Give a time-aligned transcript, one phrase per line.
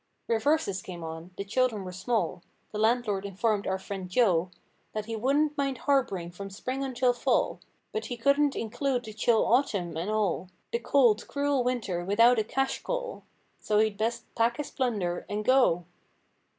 [0.27, 1.29] Reverses came on.
[1.37, 2.41] The children were small.
[2.71, 4.49] The landlord informed our friend Joe,
[4.93, 7.59] That he wouldn't mind harb'ring from spring until fall.
[7.91, 12.43] But he couldn't include the chill autumn, and all The cold, cruel winter without a
[12.43, 13.25] cash call—
[13.59, 15.85] So he'd best "pack his plunder" and go.